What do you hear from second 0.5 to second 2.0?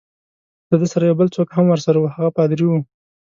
له ده سره یو بل څوک هم ورسره